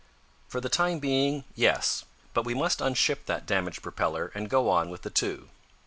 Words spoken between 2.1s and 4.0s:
But we must unship that damaged